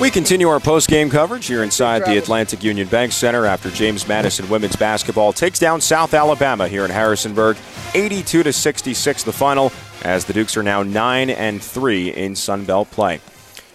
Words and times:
We 0.00 0.10
continue 0.10 0.48
our 0.48 0.58
post-game 0.58 1.08
coverage 1.08 1.46
here 1.46 1.62
inside 1.62 2.04
the 2.04 2.18
Atlantic 2.18 2.64
Union 2.64 2.88
Bank 2.88 3.12
Center 3.12 3.46
after 3.46 3.70
James 3.70 4.08
Madison 4.08 4.48
women's 4.48 4.74
basketball 4.74 5.32
takes 5.32 5.60
down 5.60 5.80
South 5.80 6.14
Alabama 6.14 6.66
here 6.66 6.84
in 6.84 6.90
Harrisonburg, 6.90 7.56
82 7.94 8.42
to 8.42 8.52
66 8.52 9.22
the 9.22 9.32
final 9.32 9.70
as 10.02 10.24
the 10.24 10.32
Dukes 10.32 10.56
are 10.56 10.64
now 10.64 10.82
9 10.82 11.30
and 11.30 11.62
3 11.62 12.08
in 12.08 12.34
Sun 12.34 12.64
Belt 12.64 12.90
play. 12.90 13.20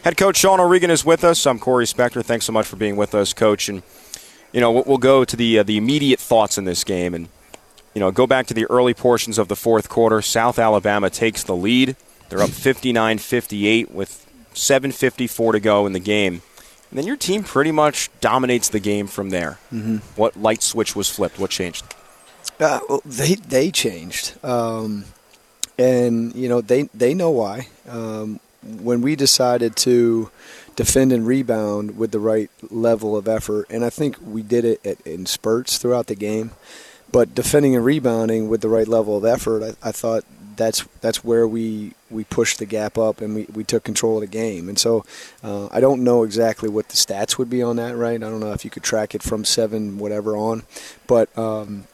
Head 0.04 0.18
coach 0.18 0.36
Sean 0.36 0.60
O'Regan 0.60 0.92
is 0.92 1.06
with 1.06 1.24
us. 1.24 1.48
I'm 1.48 1.58
Corey 1.58 1.86
Spector. 1.86 2.24
Thanks 2.24 2.46
so 2.46 2.52
much 2.52 2.68
for 2.68 2.76
being 2.76 2.98
with 2.98 3.16
us, 3.16 3.32
coach. 3.32 3.70
And 3.70 3.82
you 4.52 4.60
know, 4.60 4.72
we'll 4.72 4.98
go 4.98 5.24
to 5.24 5.36
the 5.38 5.60
uh, 5.60 5.64
the 5.64 5.78
immediate 5.78 6.20
thoughts 6.20 6.58
in 6.58 6.66
this 6.66 6.84
game 6.84 7.14
and 7.14 7.30
you 7.94 8.02
know, 8.02 8.12
go 8.12 8.28
back 8.28 8.46
to 8.48 8.54
the 8.54 8.66
early 8.66 8.94
portions 8.94 9.38
of 9.38 9.48
the 9.48 9.56
fourth 9.56 9.88
quarter. 9.88 10.22
South 10.22 10.60
Alabama 10.60 11.10
takes 11.10 11.44
the 11.44 11.56
lead. 11.56 11.96
They're 12.28 12.42
up 12.42 12.50
59-58 12.50 13.92
with 13.92 14.29
7.54 14.54 15.54
to 15.54 15.60
go 15.60 15.86
in 15.86 15.94
the 15.94 16.00
game. 16.00 16.42
And 16.90 16.98
then 16.98 17.06
your 17.06 17.18
team 17.18 17.44
pretty 17.44 17.72
much 17.72 18.10
dominates 18.20 18.70
the 18.70 18.80
game 18.80 19.08
from 19.08 19.30
there. 19.30 19.60
Mm-hmm. 19.72 19.98
What 20.16 20.38
light 20.38 20.64
switch 20.64 20.96
was 20.96 21.10
flipped? 21.10 21.40
What 21.40 21.52
changed? 21.52 21.86
Uh, 22.60 22.80
well, 22.90 23.02
they 23.06 23.36
they 23.36 23.72
changed, 23.72 24.34
um, 24.44 25.06
and 25.78 26.36
you 26.36 26.50
know 26.50 26.62
they 26.62 26.84
they 26.94 27.14
know 27.14 27.30
why. 27.30 27.68
Um, 27.88 28.40
when 28.62 29.02
we 29.02 29.16
decided 29.16 29.76
to 29.78 30.30
defend 30.76 31.14
and 31.14 31.26
rebound 31.26 31.98
with 31.98 32.12
the 32.12 32.20
right 32.20 32.50
level 32.70 33.16
of 33.16 33.28
effort, 33.28 33.68
and 33.70 33.86
I 33.86 33.90
think 33.90 34.18
we 34.22 34.42
did 34.42 34.66
it 34.66 34.86
at, 34.86 35.00
in 35.02 35.26
spurts 35.26 35.78
throughout 35.78 36.08
the 36.08 36.16
game. 36.16 36.52
But 37.12 37.34
defending 37.34 37.76
and 37.76 37.84
rebounding 37.84 38.50
with 38.50 38.62
the 38.62 38.70
right 38.70 38.88
level 38.88 39.18
of 39.18 39.26
effort, 39.26 39.64
I, 39.64 39.90
I 39.90 39.92
thought 39.92 40.26
that's 40.60 40.86
that's 41.02 41.24
where 41.24 41.48
we 41.48 41.94
we 42.12 42.24
pushed 42.26 42.60
the 42.60 42.66
gap 42.66 42.98
up 42.98 43.22
and 43.22 43.34
we, 43.34 43.48
we 43.54 43.64
took 43.64 43.84
control 43.84 44.16
of 44.16 44.22
the 44.22 44.28
game. 44.28 44.70
And 44.70 44.78
so 44.78 45.06
uh, 45.44 45.70
I 45.72 45.80
don't 45.80 46.04
know 46.04 46.24
exactly 46.24 46.70
what 46.70 46.90
the 46.90 46.96
stats 46.96 47.38
would 47.38 47.50
be 47.50 47.64
on 47.64 47.78
that, 47.78 47.96
right? 47.96 48.16
I 48.16 48.30
don't 48.30 48.42
know 48.42 48.52
if 48.52 48.64
you 48.66 48.70
could 48.70 48.84
track 48.84 49.16
it 49.16 49.24
from 49.24 49.44
seven 49.44 49.98
whatever 49.98 50.38
on, 50.38 50.64
but. 51.08 51.36
Um, 51.38 51.86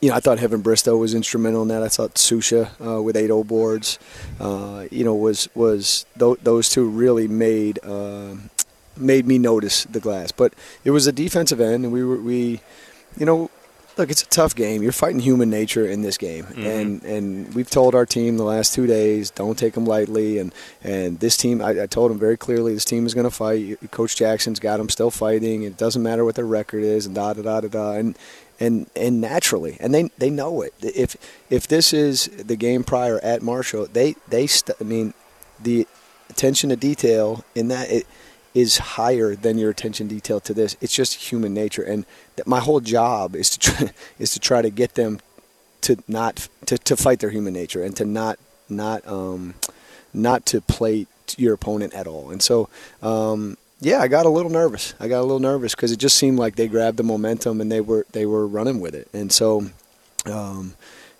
you 0.00 0.10
know, 0.10 0.16
I 0.16 0.20
thought 0.20 0.38
Heaven 0.38 0.60
Bristow 0.60 0.98
was 0.98 1.14
instrumental 1.14 1.62
in 1.62 1.68
that. 1.68 1.82
I 1.82 1.88
thought 1.88 2.14
Susha 2.14 2.68
uh, 2.84 3.00
with 3.00 3.16
eight 3.16 3.30
O 3.30 3.42
boards, 3.42 3.98
uh, 4.38 4.84
you 4.90 5.02
know, 5.02 5.14
was 5.14 5.48
was 5.54 6.04
th- 6.18 6.40
those 6.42 6.68
two 6.68 6.86
really 6.86 7.26
made 7.26 7.78
uh, 7.82 8.34
made 8.96 9.26
me 9.26 9.38
notice 9.38 9.84
the 9.84 10.00
glass. 10.00 10.30
But 10.30 10.52
it 10.84 10.90
was 10.90 11.06
a 11.06 11.12
defensive 11.12 11.58
end, 11.60 11.84
and 11.84 11.92
we 11.92 12.04
were 12.04 12.18
we, 12.18 12.60
you 13.16 13.24
know, 13.24 13.50
look, 13.96 14.10
it's 14.10 14.22
a 14.22 14.26
tough 14.26 14.54
game. 14.54 14.82
You're 14.82 14.92
fighting 14.92 15.20
human 15.20 15.50
nature 15.50 15.86
in 15.86 16.02
this 16.02 16.18
game, 16.18 16.44
mm-hmm. 16.44 16.66
and 16.66 17.04
and 17.04 17.54
we've 17.54 17.70
told 17.70 17.94
our 17.94 18.06
team 18.06 18.36
the 18.36 18.44
last 18.44 18.74
two 18.74 18.86
days, 18.86 19.30
don't 19.30 19.58
take 19.58 19.74
them 19.74 19.84
lightly. 19.84 20.38
And 20.38 20.54
and 20.82 21.20
this 21.20 21.36
team, 21.36 21.62
I, 21.62 21.82
I 21.82 21.86
told 21.86 22.10
them 22.10 22.18
very 22.18 22.36
clearly, 22.36 22.74
this 22.74 22.84
team 22.84 23.06
is 23.06 23.14
going 23.14 23.24
to 23.24 23.30
fight. 23.30 23.78
Coach 23.90 24.16
Jackson's 24.16 24.60
got 24.60 24.78
them 24.78 24.88
still 24.88 25.10
fighting. 25.10 25.62
It 25.62 25.76
doesn't 25.76 26.02
matter 26.02 26.24
what 26.24 26.34
their 26.34 26.46
record 26.46 26.82
is, 26.82 27.06
and 27.06 27.14
da 27.14 27.32
da 27.32 27.42
da 27.42 27.60
da 27.62 27.68
da. 27.68 27.92
And 27.92 28.18
and 28.60 28.88
and 28.96 29.20
naturally, 29.20 29.76
and 29.80 29.94
they 29.94 30.10
they 30.18 30.30
know 30.30 30.62
it. 30.62 30.74
If 30.80 31.16
if 31.50 31.66
this 31.68 31.92
is 31.92 32.26
the 32.26 32.56
game 32.56 32.84
prior 32.84 33.18
at 33.20 33.42
Marshall, 33.42 33.88
they 33.92 34.16
they 34.28 34.46
st- 34.46 34.76
I 34.80 34.84
mean, 34.84 35.14
the 35.60 35.86
attention 36.30 36.70
to 36.70 36.76
detail 36.76 37.44
in 37.54 37.68
that 37.68 37.90
it 37.90 38.06
is 38.54 38.78
higher 38.78 39.34
than 39.34 39.58
your 39.58 39.70
attention 39.70 40.06
detail 40.06 40.40
to 40.40 40.54
this. 40.54 40.76
It's 40.80 40.94
just 40.94 41.32
human 41.32 41.52
nature, 41.52 41.82
and 41.82 42.06
that 42.36 42.46
my 42.46 42.60
whole 42.60 42.80
job 42.80 43.34
is 43.34 43.50
to 43.50 43.58
try, 43.58 43.90
is 44.18 44.32
to 44.32 44.40
try 44.40 44.62
to 44.62 44.70
get 44.70 44.94
them 44.94 45.20
to 45.82 45.96
not 46.08 46.48
to, 46.66 46.78
to 46.78 46.96
fight 46.96 47.20
their 47.20 47.30
human 47.30 47.52
nature 47.52 47.82
and 47.82 47.94
to 47.96 48.04
not 48.04 48.38
not 48.68 49.06
um, 49.06 49.54
not 50.12 50.46
to 50.46 50.60
play 50.60 51.06
your 51.36 51.54
opponent 51.54 51.94
at 51.94 52.06
all. 52.06 52.30
And 52.30 52.42
so, 52.42 52.68
um, 53.02 53.56
yeah, 53.80 54.00
I 54.00 54.08
got 54.08 54.26
a 54.26 54.30
little 54.30 54.50
nervous. 54.50 54.94
I 55.00 55.08
got 55.08 55.20
a 55.20 55.22
little 55.22 55.40
nervous 55.40 55.74
because 55.74 55.92
it 55.92 55.98
just 55.98 56.16
seemed 56.16 56.38
like 56.38 56.56
they 56.56 56.68
grabbed 56.68 56.96
the 56.96 57.02
momentum 57.02 57.60
and 57.60 57.70
they 57.70 57.80
were 57.80 58.06
they 58.12 58.26
were 58.26 58.46
running 58.46 58.80
with 58.80 58.94
it. 58.94 59.08
And 59.12 59.32
so, 59.32 59.68
um, 60.26 60.74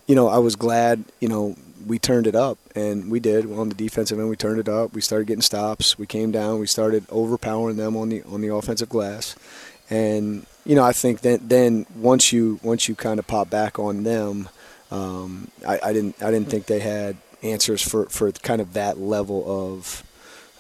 you 0.06 0.14
know, 0.14 0.28
I 0.28 0.39
was 0.39 0.56
glad. 0.56 1.05
You 1.20 1.28
know, 1.28 1.56
we 1.86 1.98
turned 1.98 2.27
it 2.27 2.34
up, 2.34 2.58
and 2.74 3.11
we 3.11 3.20
did 3.20 3.50
on 3.50 3.68
the 3.68 3.74
defensive 3.74 4.18
end. 4.18 4.28
We 4.28 4.36
turned 4.36 4.61
it 4.61 4.68
up. 4.68 4.95
We 4.95 5.00
started 5.00 5.27
getting 5.27 5.42
stops. 5.42 5.98
We 5.98 6.06
came 6.06 6.30
down. 6.30 6.61
We 6.61 6.67
started 6.67 7.05
overpowering 7.11 7.77
them 7.77 7.96
on 7.96 8.08
the 8.08 8.22
on 8.24 8.40
the 8.40 8.55
offensive 8.55 8.89
glass, 8.89 9.36
and 9.90 10.46
you 10.64 10.74
know 10.74 10.84
I 10.84 10.92
think 10.92 11.20
that 11.20 11.48
then 11.48 11.86
once 11.96 12.33
you 12.33 12.61
once 12.62 12.89
you 12.89 12.94
kind 12.94 13.18
of 13.18 13.27
pop 13.27 13.50
back 13.50 13.78
on 13.78 14.02
them, 14.02 14.48
um, 14.90 15.48
I, 15.67 15.78
I 15.83 15.92
didn't 15.92 16.23
I 16.23 16.30
didn't 16.30 16.48
think 16.48 16.67
they 16.67 16.80
had 16.80 17.17
answers 17.42 17.83
for 17.83 18.06
for 18.06 18.33
kind 18.33 18.61
of 18.61 18.73
that 18.73 18.98
level 18.98 19.44
of 19.46 20.02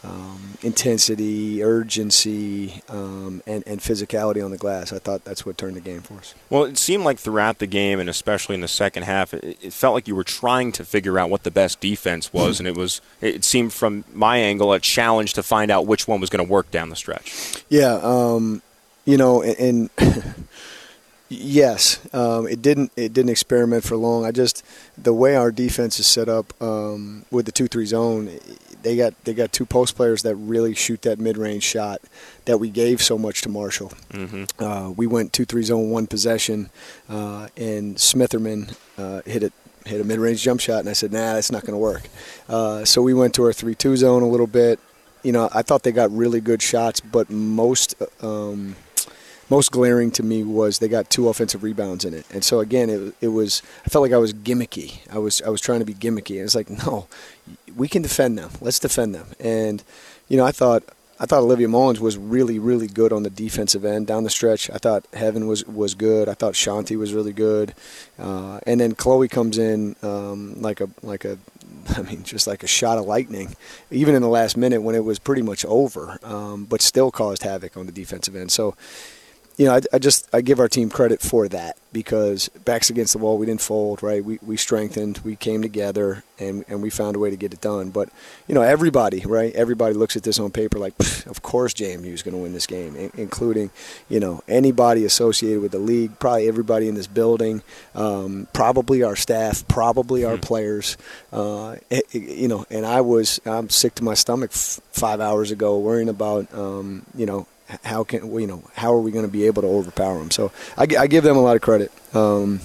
um, 0.04 0.58
intensity, 0.62 1.62
urgency, 1.62 2.82
um, 2.88 3.42
and, 3.46 3.64
and 3.66 3.80
physicality 3.80 4.44
on 4.44 4.50
the 4.50 4.56
glass. 4.56 4.92
I 4.92 4.98
thought 4.98 5.24
that's 5.24 5.46
what 5.46 5.56
turned 5.56 5.76
the 5.76 5.80
game 5.80 6.00
for 6.00 6.14
us. 6.14 6.34
Well, 6.50 6.64
it 6.64 6.78
seemed 6.78 7.04
like 7.04 7.18
throughout 7.18 7.58
the 7.58 7.66
game, 7.66 8.00
and 8.00 8.08
especially 8.08 8.54
in 8.54 8.60
the 8.60 8.68
second 8.68 9.04
half, 9.04 9.32
it, 9.34 9.58
it 9.62 9.72
felt 9.72 9.94
like 9.94 10.06
you 10.06 10.14
were 10.14 10.24
trying 10.24 10.72
to 10.72 10.84
figure 10.84 11.18
out 11.18 11.30
what 11.30 11.42
the 11.42 11.50
best 11.50 11.80
defense 11.80 12.32
was, 12.32 12.58
and 12.58 12.68
it 12.68 12.76
was. 12.76 13.00
It 13.20 13.44
seemed 13.44 13.72
from 13.72 14.04
my 14.12 14.38
angle 14.38 14.72
a 14.72 14.80
challenge 14.80 15.34
to 15.34 15.42
find 15.42 15.70
out 15.70 15.86
which 15.86 16.06
one 16.06 16.20
was 16.20 16.30
going 16.30 16.44
to 16.44 16.50
work 16.50 16.70
down 16.70 16.90
the 16.90 16.96
stretch. 16.96 17.64
Yeah, 17.68 17.98
um, 18.02 18.62
you 19.04 19.16
know, 19.16 19.42
and. 19.42 19.90
Yes, 21.30 22.06
um, 22.14 22.46
it 22.46 22.60
didn't. 22.60 22.92
It 22.96 23.12
didn't 23.12 23.30
experiment 23.30 23.82
for 23.82 23.96
long. 23.96 24.24
I 24.24 24.30
just 24.30 24.62
the 24.96 25.14
way 25.14 25.34
our 25.34 25.50
defense 25.50 25.98
is 25.98 26.06
set 26.06 26.28
up 26.28 26.52
um, 26.62 27.24
with 27.30 27.46
the 27.46 27.50
two-three 27.50 27.86
zone 27.86 28.38
they 28.84 28.96
got 28.96 29.12
they 29.24 29.34
got 29.34 29.52
two 29.52 29.66
post 29.66 29.96
players 29.96 30.22
that 30.22 30.36
really 30.36 30.74
shoot 30.74 31.02
that 31.02 31.18
mid 31.18 31.36
range 31.36 31.64
shot 31.64 32.00
that 32.44 32.58
we 32.58 32.70
gave 32.70 33.02
so 33.02 33.18
much 33.18 33.42
to 33.42 33.48
Marshall. 33.48 33.92
Mm-hmm. 34.10 34.62
Uh, 34.62 34.90
we 34.90 35.06
went 35.06 35.32
two 35.32 35.44
three 35.44 35.62
zone 35.62 35.90
one 35.90 36.06
possession, 36.06 36.70
uh, 37.08 37.48
and 37.56 37.96
Smitherman 37.96 38.76
uh, 38.96 39.22
hit 39.26 39.42
it 39.42 39.52
hit 39.84 40.00
a 40.00 40.04
mid 40.04 40.18
range 40.18 40.42
jump 40.42 40.60
shot, 40.60 40.80
and 40.80 40.88
I 40.88 40.92
said, 40.92 41.12
nah, 41.12 41.34
that's 41.34 41.50
not 41.50 41.62
going 41.62 41.72
to 41.72 41.78
work. 41.78 42.02
Uh, 42.48 42.84
so 42.84 43.02
we 43.02 43.14
went 43.14 43.34
to 43.34 43.42
our 43.44 43.52
three 43.52 43.74
two 43.74 43.96
zone 43.96 44.22
a 44.22 44.28
little 44.28 44.46
bit. 44.46 44.78
You 45.22 45.32
know, 45.32 45.48
I 45.52 45.62
thought 45.62 45.82
they 45.82 45.92
got 45.92 46.10
really 46.12 46.40
good 46.40 46.62
shots, 46.62 47.00
but 47.00 47.30
most. 47.30 47.94
Um, 48.22 48.76
most 49.50 49.72
glaring 49.72 50.10
to 50.12 50.22
me 50.22 50.42
was 50.42 50.78
they 50.78 50.88
got 50.88 51.10
two 51.10 51.28
offensive 51.28 51.62
rebounds 51.62 52.04
in 52.04 52.14
it, 52.14 52.26
and 52.32 52.44
so 52.44 52.60
again, 52.60 52.90
it, 52.90 53.14
it 53.20 53.28
was 53.28 53.62
I 53.84 53.88
felt 53.88 54.02
like 54.02 54.12
I 54.12 54.18
was 54.18 54.32
gimmicky. 54.32 54.98
I 55.12 55.18
was 55.18 55.42
I 55.42 55.48
was 55.48 55.60
trying 55.60 55.80
to 55.80 55.86
be 55.86 55.94
gimmicky, 55.94 56.36
and 56.36 56.44
it's 56.44 56.54
like 56.54 56.70
no, 56.70 57.06
we 57.76 57.88
can 57.88 58.02
defend 58.02 58.38
them. 58.38 58.50
Let's 58.60 58.78
defend 58.78 59.14
them. 59.14 59.28
And 59.40 59.82
you 60.28 60.36
know, 60.36 60.44
I 60.44 60.52
thought 60.52 60.84
I 61.18 61.26
thought 61.26 61.42
Olivia 61.42 61.68
Mullins 61.68 62.00
was 62.00 62.18
really, 62.18 62.58
really 62.58 62.88
good 62.88 63.12
on 63.12 63.22
the 63.22 63.30
defensive 63.30 63.84
end 63.84 64.08
down 64.08 64.24
the 64.24 64.30
stretch. 64.30 64.68
I 64.70 64.78
thought 64.78 65.06
Heaven 65.12 65.46
was 65.46 65.64
was 65.66 65.94
good. 65.94 66.28
I 66.28 66.34
thought 66.34 66.54
Shanti 66.54 66.96
was 66.96 67.14
really 67.14 67.32
good, 67.32 67.74
uh, 68.18 68.58
and 68.66 68.80
then 68.80 68.94
Chloe 68.94 69.28
comes 69.28 69.56
in 69.56 69.94
um, 70.02 70.60
like 70.60 70.80
a 70.80 70.88
like 71.02 71.24
a, 71.24 71.38
I 71.96 72.02
mean, 72.02 72.24
just 72.24 72.46
like 72.46 72.62
a 72.64 72.66
shot 72.66 72.98
of 72.98 73.04
lightning, 73.04 73.54
even 73.90 74.14
in 74.14 74.22
the 74.22 74.28
last 74.28 74.56
minute 74.56 74.82
when 74.82 74.94
it 74.94 75.04
was 75.04 75.18
pretty 75.18 75.42
much 75.42 75.64
over, 75.66 76.18
um, 76.24 76.64
but 76.64 76.82
still 76.82 77.12
caused 77.12 77.44
havoc 77.44 77.76
on 77.76 77.86
the 77.86 77.92
defensive 77.92 78.34
end. 78.34 78.50
So 78.50 78.74
you 79.56 79.66
know, 79.66 79.74
I, 79.74 79.80
I, 79.92 79.98
just 79.98 80.28
I 80.34 80.40
give 80.40 80.58
our 80.58 80.68
team 80.68 80.90
credit 80.90 81.20
for 81.20 81.48
that 81.48 81.76
because 81.92 82.48
backs 82.64 82.90
against 82.90 83.12
the 83.12 83.18
wall, 83.20 83.38
we 83.38 83.46
didn't 83.46 83.60
fold, 83.60 84.02
right? 84.02 84.24
We, 84.24 84.40
we 84.42 84.56
strengthened, 84.56 85.20
we 85.22 85.36
came 85.36 85.62
together, 85.62 86.24
and, 86.40 86.64
and 86.66 86.82
we 86.82 86.90
found 86.90 87.14
a 87.14 87.20
way 87.20 87.30
to 87.30 87.36
get 87.36 87.54
it 87.54 87.60
done. 87.60 87.90
But 87.90 88.08
you 88.48 88.54
know, 88.54 88.62
everybody, 88.62 89.20
right? 89.20 89.54
Everybody 89.54 89.94
looks 89.94 90.16
at 90.16 90.24
this 90.24 90.40
on 90.40 90.50
paper 90.50 90.80
like, 90.80 90.94
of 91.26 91.42
course, 91.42 91.72
JMU 91.72 92.06
is 92.06 92.22
going 92.22 92.34
to 92.34 92.42
win 92.42 92.52
this 92.52 92.66
game, 92.66 93.10
including 93.16 93.70
you 94.08 94.18
know 94.18 94.42
anybody 94.48 95.04
associated 95.04 95.62
with 95.62 95.70
the 95.70 95.78
league, 95.78 96.18
probably 96.18 96.48
everybody 96.48 96.88
in 96.88 96.96
this 96.96 97.06
building, 97.06 97.62
um, 97.94 98.48
probably 98.52 99.04
our 99.04 99.16
staff, 99.16 99.66
probably 99.68 100.24
our 100.24 100.34
hmm. 100.34 100.40
players. 100.40 100.96
Uh, 101.32 101.76
it, 101.90 102.12
you 102.12 102.48
know, 102.48 102.66
and 102.70 102.84
I 102.84 103.02
was 103.02 103.40
I'm 103.46 103.70
sick 103.70 103.94
to 103.96 104.04
my 104.04 104.14
stomach 104.14 104.50
f- 104.52 104.80
five 104.90 105.20
hours 105.20 105.52
ago 105.52 105.78
worrying 105.78 106.08
about 106.08 106.52
um, 106.52 107.06
you 107.14 107.26
know 107.26 107.46
how 107.84 108.04
can 108.04 108.32
you 108.40 108.46
know 108.46 108.62
how 108.74 108.92
are 108.94 109.00
we 109.00 109.10
going 109.10 109.24
to 109.24 109.30
be 109.30 109.46
able 109.46 109.62
to 109.62 109.68
overpower 109.68 110.18
them? 110.18 110.30
So 110.30 110.52
I, 110.76 110.86
I 110.98 111.06
give 111.06 111.24
them 111.24 111.36
a 111.36 111.42
lot 111.42 111.56
of 111.56 111.62
credit. 111.62 111.92
Um, 112.14 112.60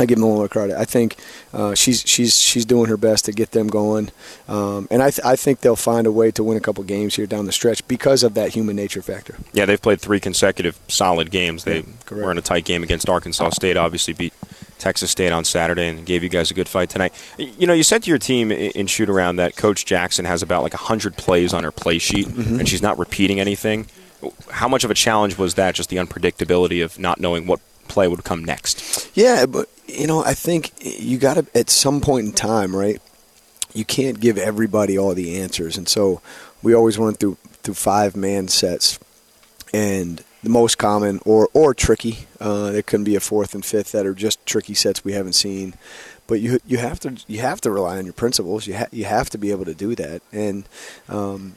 I 0.00 0.06
give 0.06 0.18
them 0.18 0.28
a 0.28 0.34
lot 0.34 0.44
of 0.44 0.50
credit. 0.50 0.78
I 0.78 0.86
think 0.86 1.16
uh, 1.52 1.74
she's 1.74 2.02
she's 2.06 2.40
she's 2.40 2.64
doing 2.64 2.88
her 2.88 2.96
best 2.96 3.26
to 3.26 3.32
get 3.32 3.50
them 3.50 3.68
going, 3.68 4.10
um, 4.48 4.88
and 4.90 5.02
I 5.02 5.10
th- 5.10 5.24
I 5.24 5.36
think 5.36 5.60
they'll 5.60 5.76
find 5.76 6.06
a 6.06 6.12
way 6.12 6.30
to 6.30 6.42
win 6.42 6.56
a 6.56 6.60
couple 6.60 6.82
games 6.84 7.16
here 7.16 7.26
down 7.26 7.44
the 7.44 7.52
stretch 7.52 7.86
because 7.86 8.22
of 8.22 8.32
that 8.34 8.54
human 8.54 8.76
nature 8.76 9.02
factor. 9.02 9.36
Yeah, 9.52 9.66
they've 9.66 9.80
played 9.80 10.00
three 10.00 10.18
consecutive 10.18 10.78
solid 10.88 11.30
games. 11.30 11.64
They 11.64 11.80
yeah, 11.80 12.16
were 12.16 12.30
in 12.30 12.38
a 12.38 12.42
tight 12.42 12.64
game 12.64 12.82
against 12.82 13.10
Arkansas 13.10 13.50
State. 13.50 13.76
Obviously 13.76 14.14
beat 14.14 14.32
Texas 14.78 15.10
State 15.10 15.32
on 15.32 15.44
Saturday 15.44 15.86
and 15.86 16.06
gave 16.06 16.22
you 16.22 16.30
guys 16.30 16.50
a 16.50 16.54
good 16.54 16.68
fight 16.68 16.88
tonight. 16.88 17.12
You 17.36 17.66
know, 17.66 17.74
you 17.74 17.82
said 17.82 18.02
to 18.04 18.08
your 18.08 18.18
team 18.18 18.50
in 18.50 18.86
shoot 18.86 19.10
around 19.10 19.36
that 19.36 19.54
Coach 19.54 19.84
Jackson 19.84 20.24
has 20.24 20.42
about 20.42 20.62
like 20.62 20.72
hundred 20.72 21.18
plays 21.18 21.52
on 21.52 21.62
her 21.62 21.72
play 21.72 21.98
sheet, 21.98 22.26
mm-hmm. 22.26 22.58
and 22.58 22.66
she's 22.66 22.82
not 22.82 22.98
repeating 22.98 23.38
anything 23.38 23.86
how 24.50 24.68
much 24.68 24.84
of 24.84 24.90
a 24.90 24.94
challenge 24.94 25.38
was 25.38 25.54
that? 25.54 25.74
Just 25.74 25.90
the 25.90 25.96
unpredictability 25.96 26.84
of 26.84 26.98
not 26.98 27.20
knowing 27.20 27.46
what 27.46 27.60
play 27.88 28.08
would 28.08 28.24
come 28.24 28.44
next. 28.44 29.10
Yeah, 29.14 29.46
but 29.46 29.68
you 29.86 30.06
know, 30.06 30.24
I 30.24 30.34
think 30.34 30.72
you 30.80 31.18
got 31.18 31.34
to 31.34 31.46
at 31.54 31.70
some 31.70 32.00
point 32.00 32.26
in 32.26 32.32
time, 32.32 32.74
right? 32.74 33.00
You 33.72 33.84
can't 33.84 34.20
give 34.20 34.38
everybody 34.38 34.98
all 34.98 35.14
the 35.14 35.40
answers, 35.40 35.76
and 35.76 35.88
so 35.88 36.20
we 36.62 36.74
always 36.74 36.98
run 36.98 37.14
through 37.14 37.36
through 37.62 37.74
five 37.74 38.16
man 38.16 38.48
sets, 38.48 38.98
and 39.72 40.24
the 40.42 40.50
most 40.50 40.78
common 40.78 41.20
or 41.24 41.48
or 41.52 41.74
tricky. 41.74 42.26
Uh, 42.40 42.70
there 42.70 42.82
can 42.82 43.04
be 43.04 43.16
a 43.16 43.20
fourth 43.20 43.54
and 43.54 43.64
fifth 43.64 43.92
that 43.92 44.06
are 44.06 44.14
just 44.14 44.44
tricky 44.46 44.74
sets 44.74 45.04
we 45.04 45.12
haven't 45.12 45.34
seen, 45.34 45.74
but 46.26 46.40
you 46.40 46.58
you 46.66 46.78
have 46.78 46.98
to 47.00 47.16
you 47.26 47.40
have 47.40 47.60
to 47.60 47.70
rely 47.70 47.98
on 47.98 48.04
your 48.04 48.14
principles. 48.14 48.66
You 48.66 48.76
ha- 48.76 48.88
you 48.90 49.04
have 49.04 49.30
to 49.30 49.38
be 49.38 49.50
able 49.50 49.66
to 49.66 49.74
do 49.74 49.94
that, 49.96 50.22
and 50.32 50.68
um, 51.08 51.54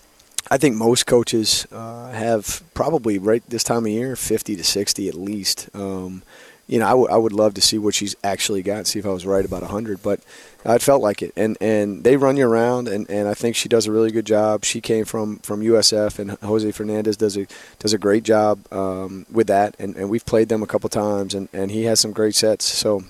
I 0.52 0.58
think 0.58 0.76
most 0.76 1.06
coaches 1.06 1.66
uh, 1.72 2.12
have 2.12 2.64
probably 2.74 3.18
right 3.18 3.44
this 3.48 3.64
time 3.64 3.86
of 3.86 3.92
year 3.92 4.16
fifty 4.16 4.56
to 4.56 4.64
sixty 4.64 5.08
at 5.08 5.16
least. 5.16 5.70
Um, 5.74 6.24
you 6.68 6.80
know, 6.80 6.86
I, 6.86 6.92
w- 6.92 7.10
I 7.10 7.18
would 7.18 7.34
love 7.34 7.54
to 7.56 7.62
see 7.62 7.78
what 7.78 7.94
she's 7.94 8.16
actually 8.24 8.64
got, 8.64 8.88
see 8.88 8.98
if 8.98 9.06
I 9.06 9.10
was 9.10 9.26
right 9.26 9.44
about 9.44 9.62
100, 9.64 10.02
but 10.02 10.22
it 10.64 10.82
felt 10.82 11.02
like 11.02 11.22
it. 11.22 11.34
And 11.36 11.58
and 11.60 12.04
they 12.06 12.16
run 12.16 12.38
you 12.38 12.48
around, 12.48 12.88
and, 12.88 13.10
and 13.10 13.28
I 13.28 13.34
think 13.34 13.56
she 13.56 13.68
does 13.68 13.86
a 13.86 13.92
really 13.92 14.12
good 14.12 14.26
job. 14.26 14.64
She 14.64 14.80
came 14.80 15.04
from, 15.04 15.40
from 15.40 15.62
USF, 15.62 16.20
and 16.20 16.32
Jose 16.32 16.72
Fernandez 16.72 17.18
does 17.18 17.38
a 17.38 17.48
does 17.80 17.94
a 17.94 17.98
great 17.98 18.24
job 18.24 18.66
um, 18.72 19.26
with 19.30 19.48
that. 19.48 19.76
And, 19.78 19.96
and 19.98 20.10
we've 20.10 20.26
played 20.26 20.48
them 20.48 20.64
a 20.64 20.68
couple 20.68 20.90
times, 20.90 21.34
and, 21.34 21.50
and 21.52 21.70
he 21.70 21.84
has 21.84 22.00
some 22.00 22.14
great 22.14 22.34
sets. 22.34 22.66
So 22.66 23.04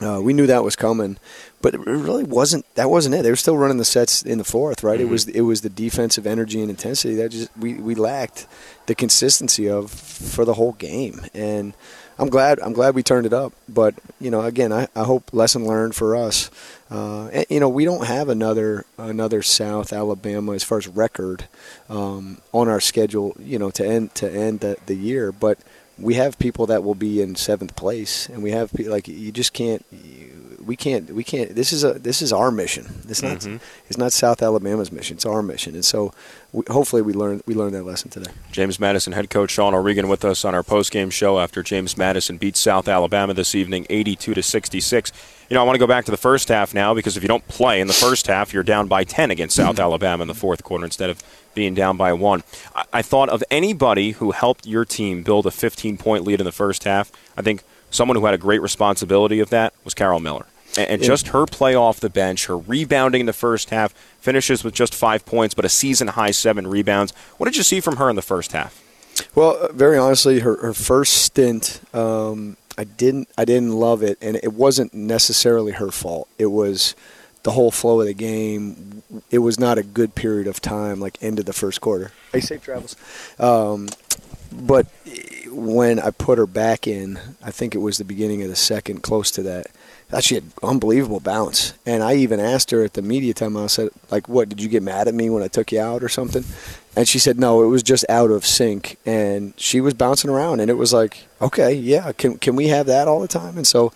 uh, 0.00 0.20
we 0.22 0.32
knew 0.32 0.46
that 0.46 0.62
was 0.62 0.76
coming, 0.76 1.16
but 1.60 1.74
it 1.74 1.80
really 1.80 2.24
wasn't. 2.24 2.64
That 2.76 2.88
wasn't 2.88 3.16
it. 3.16 3.22
They 3.22 3.30
were 3.30 3.36
still 3.36 3.56
running 3.56 3.78
the 3.78 3.84
sets 3.84 4.22
in 4.22 4.38
the 4.38 4.44
fourth, 4.44 4.84
right? 4.84 4.98
Mm-hmm. 4.98 5.08
It 5.08 5.10
was 5.10 5.28
it 5.28 5.40
was 5.40 5.60
the 5.62 5.70
defensive 5.70 6.26
energy 6.26 6.60
and 6.60 6.70
intensity 6.70 7.16
that 7.16 7.30
just 7.30 7.50
we, 7.58 7.74
we 7.74 7.94
lacked 7.94 8.46
the 8.86 8.94
consistency 8.94 9.68
of 9.68 9.90
for 9.90 10.44
the 10.44 10.54
whole 10.54 10.72
game, 10.72 11.22
and 11.34 11.74
I'm 12.18 12.28
glad 12.28 12.60
I'm 12.60 12.72
glad 12.72 12.94
we 12.94 13.02
turned 13.02 13.26
it 13.26 13.32
up. 13.32 13.52
But 13.68 13.94
you 14.20 14.30
know, 14.30 14.42
again, 14.42 14.72
I, 14.72 14.86
I 14.94 15.02
hope 15.02 15.32
lesson 15.32 15.66
learned 15.66 15.96
for 15.96 16.14
us. 16.14 16.50
Uh, 16.90 17.28
and, 17.28 17.46
you 17.50 17.60
know, 17.60 17.68
we 17.68 17.84
don't 17.84 18.06
have 18.06 18.28
another 18.28 18.84
another 18.98 19.42
South 19.42 19.92
Alabama 19.92 20.52
as 20.52 20.62
far 20.62 20.78
as 20.78 20.86
record 20.86 21.48
um, 21.88 22.40
on 22.52 22.68
our 22.68 22.80
schedule. 22.80 23.36
You 23.40 23.58
know, 23.58 23.70
to 23.72 23.84
end 23.84 24.14
to 24.16 24.30
end 24.30 24.60
the, 24.60 24.76
the 24.86 24.94
year, 24.94 25.32
but 25.32 25.58
we 25.98 26.14
have 26.14 26.38
people 26.38 26.66
that 26.66 26.84
will 26.84 26.94
be 26.94 27.20
in 27.20 27.34
seventh 27.34 27.76
place, 27.76 28.28
and 28.28 28.42
we 28.42 28.52
have 28.52 28.72
people 28.72 28.92
like 28.92 29.08
you 29.08 29.32
just 29.32 29.52
can't 29.52 29.84
we 30.68 30.76
can't 30.76 31.10
we 31.10 31.24
can't 31.24 31.54
this 31.54 31.72
is 31.72 31.82
a 31.82 31.94
this 31.94 32.20
is 32.20 32.32
our 32.32 32.50
mission. 32.50 32.86
It's 33.08 33.22
not 33.22 33.38
mm-hmm. 33.38 33.56
it's 33.88 33.96
not 33.96 34.12
south 34.12 34.42
alabama's 34.42 34.92
mission. 34.92 35.16
It's 35.16 35.26
our 35.26 35.42
mission. 35.42 35.74
And 35.74 35.84
so 35.84 36.12
we, 36.52 36.62
hopefully 36.70 37.02
we 37.02 37.14
learn 37.14 37.40
we 37.46 37.54
learned 37.54 37.74
that 37.74 37.84
lesson 37.84 38.10
today. 38.10 38.30
James 38.52 38.78
madison 38.78 39.14
head 39.14 39.30
coach 39.30 39.50
sean 39.50 39.74
o'regan 39.74 40.08
with 40.08 40.24
us 40.24 40.44
on 40.44 40.54
our 40.54 40.62
post-game 40.62 41.10
show 41.10 41.38
after 41.38 41.62
james 41.62 41.96
madison 41.96 42.36
beats 42.36 42.60
south 42.60 42.88
alabama 42.88 43.34
this 43.34 43.54
evening 43.54 43.86
82 43.88 44.34
to 44.34 44.42
66 44.42 45.12
you 45.48 45.54
know 45.54 45.60
i 45.60 45.64
want 45.64 45.74
to 45.74 45.78
go 45.78 45.86
back 45.86 46.04
to 46.04 46.10
the 46.10 46.16
first 46.16 46.48
half 46.48 46.74
now 46.74 46.94
because 46.94 47.16
if 47.16 47.22
you 47.22 47.28
don't 47.28 47.46
play 47.48 47.80
in 47.80 47.86
the 47.86 47.92
first 47.92 48.26
half 48.26 48.52
you're 48.52 48.62
down 48.62 48.88
by 48.88 49.04
10 49.04 49.30
against 49.30 49.56
south 49.56 49.78
alabama 49.80 50.22
in 50.22 50.28
the 50.28 50.34
fourth 50.34 50.62
quarter 50.62 50.84
instead 50.84 51.10
of 51.10 51.22
being 51.58 51.74
down 51.74 51.96
by 51.96 52.12
one 52.12 52.44
I, 52.74 52.84
I 52.94 53.02
thought 53.02 53.28
of 53.28 53.42
anybody 53.50 54.12
who 54.12 54.30
helped 54.30 54.64
your 54.64 54.84
team 54.84 55.24
build 55.24 55.44
a 55.44 55.50
15 55.50 55.96
point 55.98 56.24
lead 56.24 56.40
in 56.40 56.44
the 56.44 56.52
first 56.52 56.84
half 56.84 57.10
i 57.36 57.42
think 57.42 57.64
someone 57.90 58.16
who 58.16 58.24
had 58.24 58.34
a 58.34 58.38
great 58.38 58.62
responsibility 58.62 59.40
of 59.40 59.50
that 59.50 59.74
was 59.84 59.92
carol 59.92 60.20
miller 60.20 60.46
and, 60.76 61.02
just 61.02 61.28
her 61.28 61.46
play 61.46 61.74
off 61.74 61.98
the 61.98 62.10
bench, 62.10 62.46
her 62.46 62.56
rebounding 62.56 63.20
in 63.20 63.26
the 63.26 63.32
first 63.32 63.70
half, 63.70 63.92
finishes 64.20 64.62
with 64.62 64.74
just 64.74 64.94
five 64.94 65.26
points, 65.26 65.54
but 65.54 65.64
a 65.64 65.68
season 65.68 66.08
high 66.08 66.30
seven 66.30 66.68
rebounds. 66.68 67.12
What 67.36 67.46
did 67.46 67.56
you 67.56 67.64
see 67.64 67.80
from 67.80 67.96
her 67.96 68.08
in 68.08 68.14
the 68.14 68.22
first 68.22 68.52
half? 68.52 68.80
Well, 69.34 69.56
uh, 69.60 69.72
very 69.72 69.98
honestly, 69.98 70.40
her, 70.40 70.56
her 70.58 70.74
first 70.74 71.14
stint, 71.14 71.80
um, 71.92 72.56
I 72.76 72.84
didn't 72.84 73.28
I 73.36 73.44
didn't 73.44 73.72
love 73.72 74.02
it, 74.02 74.18
and 74.22 74.36
it 74.36 74.52
wasn't 74.52 74.94
necessarily 74.94 75.72
her 75.72 75.90
fault. 75.90 76.28
It 76.38 76.46
was 76.46 76.94
the 77.42 77.52
whole 77.52 77.70
flow 77.70 78.00
of 78.00 78.06
the 78.06 78.14
game. 78.14 79.02
It 79.30 79.38
was 79.38 79.58
not 79.58 79.78
a 79.78 79.82
good 79.82 80.14
period 80.14 80.46
of 80.46 80.60
time, 80.60 81.00
like 81.00 81.18
end 81.22 81.38
of 81.38 81.44
the 81.44 81.52
first 81.52 81.80
quarter. 81.80 82.12
Hey, 82.32 82.40
safe 82.40 82.62
travels. 82.62 82.96
Um, 83.38 83.88
but 84.52 84.86
when 85.50 85.98
I 85.98 86.10
put 86.10 86.38
her 86.38 86.46
back 86.46 86.86
in, 86.86 87.18
I 87.42 87.50
think 87.50 87.74
it 87.74 87.78
was 87.78 87.98
the 87.98 88.04
beginning 88.04 88.42
of 88.42 88.48
the 88.48 88.56
second, 88.56 89.02
close 89.02 89.30
to 89.32 89.42
that 89.42 89.66
she 90.20 90.34
had 90.34 90.44
unbelievable 90.62 91.20
bounce. 91.20 91.74
And 91.84 92.02
I 92.02 92.14
even 92.14 92.40
asked 92.40 92.70
her 92.70 92.82
at 92.82 92.94
the 92.94 93.02
media 93.02 93.34
time, 93.34 93.56
I 93.56 93.66
said, 93.66 93.90
like, 94.10 94.28
what, 94.28 94.48
did 94.48 94.62
you 94.62 94.68
get 94.68 94.82
mad 94.82 95.06
at 95.06 95.14
me 95.14 95.28
when 95.28 95.42
I 95.42 95.48
took 95.48 95.70
you 95.70 95.80
out 95.80 96.02
or 96.02 96.08
something? 96.08 96.44
And 96.98 97.06
she 97.06 97.20
said, 97.20 97.38
no, 97.38 97.62
it 97.62 97.68
was 97.68 97.84
just 97.84 98.04
out 98.08 98.32
of 98.32 98.44
sync. 98.44 98.98
And 99.06 99.54
she 99.56 99.80
was 99.80 99.94
bouncing 99.94 100.30
around. 100.30 100.58
And 100.58 100.68
it 100.68 100.74
was 100.74 100.92
like, 100.92 101.28
okay, 101.40 101.72
yeah, 101.72 102.10
can, 102.10 102.38
can 102.38 102.56
we 102.56 102.66
have 102.68 102.86
that 102.86 103.06
all 103.06 103.20
the 103.20 103.28
time? 103.28 103.56
And 103.56 103.64
so 103.64 103.92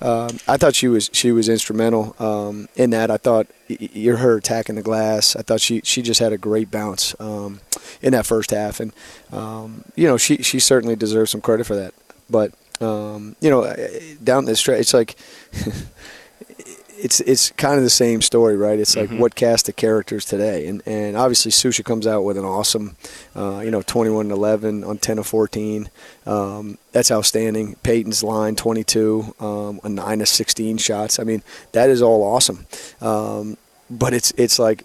um, 0.00 0.38
I 0.48 0.56
thought 0.56 0.74
she 0.74 0.88
was 0.88 1.10
she 1.12 1.32
was 1.32 1.50
instrumental 1.50 2.16
um, 2.18 2.68
in 2.74 2.90
that. 2.90 3.10
I 3.10 3.18
thought 3.18 3.46
you're 3.68 4.16
her 4.16 4.38
attacking 4.38 4.76
the 4.76 4.82
glass. 4.82 5.36
I 5.36 5.42
thought 5.42 5.60
she, 5.60 5.82
she 5.84 6.00
just 6.00 6.18
had 6.18 6.32
a 6.32 6.38
great 6.38 6.70
bounce 6.70 7.14
um, 7.20 7.60
in 8.00 8.12
that 8.12 8.24
first 8.24 8.52
half. 8.52 8.80
And, 8.80 8.94
um, 9.32 9.84
you 9.94 10.06
know, 10.06 10.16
she, 10.16 10.38
she 10.38 10.58
certainly 10.58 10.96
deserves 10.96 11.30
some 11.32 11.42
credit 11.42 11.66
for 11.66 11.76
that. 11.76 11.92
But– 12.30 12.54
um, 12.80 13.36
you 13.40 13.50
know, 13.50 13.74
down 14.22 14.44
the 14.44 14.56
stretch, 14.56 14.80
it's 14.80 14.94
like 14.94 15.16
it's 16.98 17.20
it's 17.20 17.50
kind 17.50 17.76
of 17.76 17.82
the 17.82 17.90
same 17.90 18.22
story, 18.22 18.56
right? 18.56 18.78
It's 18.78 18.96
like 18.96 19.08
mm-hmm. 19.08 19.18
what 19.18 19.34
cast 19.34 19.68
of 19.68 19.76
characters 19.76 20.24
today, 20.24 20.66
and 20.66 20.82
and 20.86 21.16
obviously 21.16 21.50
Susha 21.50 21.84
comes 21.84 22.06
out 22.06 22.22
with 22.24 22.36
an 22.38 22.44
awesome, 22.44 22.96
uh, 23.34 23.60
you 23.64 23.70
know, 23.70 23.82
21 23.82 24.30
11 24.30 24.84
on 24.84 24.98
10 24.98 25.18
of 25.18 25.26
14. 25.26 25.90
Um, 26.26 26.78
that's 26.92 27.10
outstanding. 27.10 27.76
Peyton's 27.82 28.22
line 28.22 28.56
22, 28.56 29.34
um, 29.40 29.80
a 29.84 29.88
nine 29.88 30.20
of 30.20 30.28
16 30.28 30.78
shots. 30.78 31.18
I 31.18 31.24
mean, 31.24 31.42
that 31.72 31.90
is 31.90 32.02
all 32.02 32.22
awesome. 32.22 32.66
Um, 33.00 33.56
but 33.90 34.14
it's 34.14 34.32
it's 34.36 34.58
like 34.58 34.82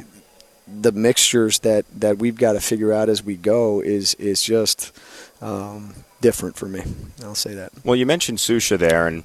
the 0.67 0.91
mixtures 0.91 1.59
that 1.59 1.85
that 1.99 2.17
we've 2.17 2.37
got 2.37 2.53
to 2.53 2.61
figure 2.61 2.93
out 2.93 3.09
as 3.09 3.23
we 3.23 3.35
go 3.35 3.81
is 3.81 4.13
is 4.15 4.41
just. 4.43 4.91
Um, 5.41 5.95
different 6.21 6.55
for 6.55 6.67
me. 6.67 6.83
I'll 7.23 7.33
say 7.33 7.55
that. 7.55 7.71
Well, 7.83 7.95
you 7.95 8.05
mentioned 8.05 8.37
Susha 8.37 8.77
there, 8.77 9.07
and 9.07 9.23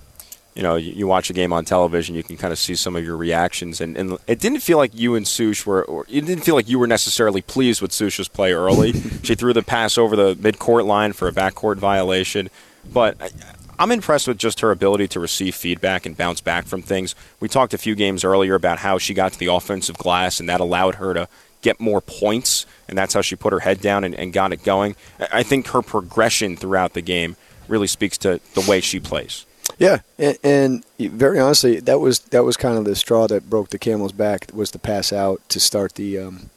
you 0.57 0.63
know, 0.63 0.77
you, 0.77 0.93
you, 0.93 1.07
watch 1.07 1.29
a 1.29 1.35
game 1.35 1.53
on 1.53 1.65
television, 1.65 2.15
you 2.15 2.23
can 2.23 2.37
kind 2.37 2.53
of 2.53 2.59
see 2.59 2.75
some 2.75 2.97
of 2.97 3.05
your 3.05 3.17
reactions, 3.17 3.81
and, 3.81 3.97
and 3.97 4.19
it 4.27 4.41
didn't 4.41 4.61
feel 4.61 4.79
like 4.79 4.93
you 4.95 5.15
and 5.15 5.29
Sush 5.29 5.67
were, 5.67 5.85
or 5.85 6.07
it 6.09 6.25
didn't 6.25 6.45
feel 6.45 6.55
like 6.55 6.69
you 6.69 6.79
were 6.79 6.87
necessarily 6.87 7.43
pleased 7.43 7.83
with 7.83 7.93
Susha's 7.93 8.29
play 8.29 8.53
early. 8.53 8.93
she 9.23 9.35
threw 9.35 9.53
the 9.53 9.63
pass 9.63 9.99
over 9.99 10.17
the 10.17 10.35
midcourt 10.35 10.87
line 10.87 11.13
for 11.13 11.29
a 11.29 11.33
backcourt 11.33 11.77
violation, 11.77 12.51
but. 12.93 13.21
I, 13.21 13.31
I'm 13.79 13.93
impressed 13.93 14.27
with 14.27 14.39
just 14.39 14.61
her 14.61 14.71
ability 14.71 15.07
to 15.09 15.21
receive 15.21 15.55
feedback 15.55 16.07
and 16.07 16.17
bounce 16.17 16.41
back 16.41 16.65
from 16.65 16.81
things. 16.81 17.15
We 17.41 17.49
talked 17.51 17.75
a 17.75 17.79
few 17.79 17.95
games 17.95 18.25
earlier 18.25 18.55
about 18.55 18.79
how 18.79 18.97
she 18.97 19.13
got 19.13 19.35
to 19.35 19.39
the 19.39 19.53
offensive 19.53 19.99
glass 19.99 20.41
and 20.41 20.49
that 20.49 20.61
allowed 20.61 20.95
her 20.95 21.13
to 21.13 21.29
get 21.61 21.79
more 21.79 22.01
points, 22.01 22.65
and 22.89 22.97
that's 22.97 23.13
how 23.13 23.21
she 23.21 23.37
put 23.37 23.53
her 23.53 23.61
head 23.61 23.83
down 23.83 24.05
and, 24.05 24.15
and 24.15 24.33
got 24.33 24.53
it 24.53 24.63
going. 24.63 24.97
I 25.31 25.43
think 25.43 25.67
her 25.69 25.83
progression 25.83 26.57
throughout 26.57 26.95
the 26.95 27.03
game 27.03 27.37
really 27.69 27.87
speaks 27.87 28.17
to 28.19 28.41
the 28.55 28.63
way 28.63 28.81
she 28.81 29.01
plays. 29.01 29.45
Yeah, 29.79 30.01
and, 30.19 30.39
and, 30.43 30.85
very 30.99 31.39
honestly, 31.39 31.81
that 31.81 32.01
was 32.01 32.21
that 32.21 32.45
was 32.45 32.57
kind 32.57 32.79
of 32.79 32.87
the 32.87 32.97
straw 32.97 33.27
that 33.27 33.51
broke 33.51 33.69
the 33.71 33.79
camel's 33.79 34.13
back 34.13 34.51
was 34.55 34.71
the 34.71 34.79
pass 34.79 35.13
out 35.13 35.47
to 35.51 35.61
start 35.61 35.97
the 35.97 36.19
um, 36.19 36.51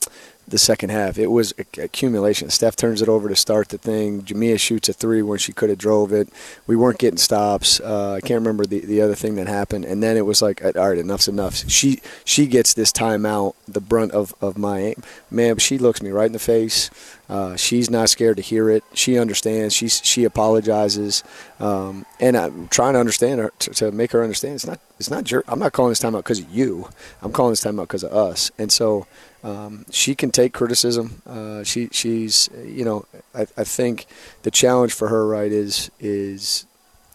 the 0.50 0.58
second 0.58 0.90
half. 0.90 1.18
It 1.18 1.28
was 1.28 1.54
accumulation. 1.78 2.50
Steph 2.50 2.76
turns 2.76 3.02
it 3.02 3.10
over 3.10 3.30
to 3.30 3.36
start 3.36 3.70
the 3.70 3.78
thing. 3.78 4.22
Jamia 4.22 4.60
shoots 4.60 4.90
a 4.90 4.94
three 4.94 5.22
when 5.22 5.38
she 5.38 5.54
could 5.54 5.70
have 5.70 5.78
drove 5.78 6.12
it. 6.12 6.30
We 6.68 6.76
weren't 6.76 7.00
getting 7.00 7.18
stops. 7.18 7.80
Uh, 7.80 8.14
I 8.14 8.22
can't 8.22 8.40
remember 8.40 8.66
the, 8.66 8.80
the 8.80 9.02
other 9.02 9.16
thing 9.16 9.36
that 9.36 9.48
happened. 9.48 9.86
And 9.86 10.02
then 10.02 10.18
it 10.18 10.26
was 10.26 10.42
like, 10.42 10.64
all 10.64 10.72
right, 10.72 10.98
enough's 10.98 11.28
enough. 11.28 11.70
She 11.70 12.02
she 12.26 12.48
gets 12.48 12.74
this 12.74 12.92
timeout, 12.92 13.56
the 13.68 13.82
brunt 13.82 14.12
of, 14.12 14.34
of 14.42 14.58
my 14.58 14.80
aim. 14.80 15.04
Man, 15.30 15.58
she 15.58 15.78
looks 15.78 16.02
me 16.02 16.12
right 16.12 16.28
in 16.28 16.34
the 16.34 16.40
face. 16.40 16.90
Uh, 17.30 17.56
she's 17.56 17.92
not 17.92 18.10
scared 18.10 18.38
to 18.38 18.42
hear 18.42 18.70
it. 18.70 18.84
She 18.94 19.20
understands. 19.20 19.76
She 19.76 19.88
she 19.88 20.24
apologizes, 20.24 21.24
um, 21.60 22.08
and 22.20 22.36
I'm 22.36 22.68
trying 22.70 22.94
to 22.94 23.00
understand 23.00 23.40
her 23.40 23.54
to, 23.60 23.70
to, 23.72 23.92
make 23.92 24.14
her 24.14 24.24
understand. 24.24 24.56
It's 24.56 24.66
not 24.66 24.80
it's 25.00 25.12
not 25.12 25.26
jer- 25.26 25.44
I'm 25.48 25.60
not 25.60 25.72
calling 25.72 25.92
this 25.92 26.00
time 26.00 26.16
out 26.16 26.24
because 26.24 26.40
of 26.40 26.50
you. 26.50 26.90
I'm 27.22 27.32
calling 27.32 27.52
this 27.52 27.62
time 27.62 27.80
out 27.80 27.84
because 27.84 28.04
of 28.04 28.14
us. 28.14 28.50
And 28.58 28.72
so 28.72 29.06
um, 29.44 29.86
she 29.92 30.16
can 30.16 30.32
take 30.32 30.54
criticism. 30.54 31.22
Uh, 31.28 31.64
she 31.64 31.90
she's 31.92 32.50
you 32.66 32.84
know 32.84 33.06
I, 33.36 33.42
I 33.56 33.64
think 33.64 34.08
the 34.42 34.50
challenge 34.50 34.94
for 34.94 35.10
her 35.10 35.28
right 35.28 35.52
is 35.52 35.92
is. 36.00 36.66